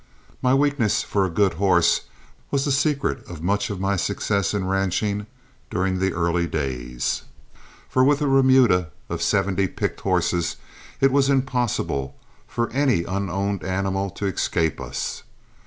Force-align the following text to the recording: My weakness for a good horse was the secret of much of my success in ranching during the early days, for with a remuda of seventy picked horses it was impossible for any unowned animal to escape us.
My 0.41 0.55
weakness 0.55 1.03
for 1.03 1.25
a 1.25 1.29
good 1.29 1.53
horse 1.61 2.07
was 2.49 2.65
the 2.65 2.71
secret 2.71 3.23
of 3.29 3.43
much 3.43 3.69
of 3.69 3.79
my 3.79 3.95
success 3.97 4.51
in 4.51 4.65
ranching 4.65 5.27
during 5.69 5.99
the 5.99 6.11
early 6.11 6.47
days, 6.47 7.21
for 7.87 8.03
with 8.03 8.19
a 8.19 8.25
remuda 8.27 8.89
of 9.09 9.21
seventy 9.21 9.67
picked 9.67 10.01
horses 10.01 10.55
it 11.01 11.11
was 11.11 11.29
impossible 11.29 12.15
for 12.47 12.71
any 12.71 13.03
unowned 13.03 13.63
animal 13.63 14.09
to 14.09 14.25
escape 14.25 14.81
us. 14.81 15.21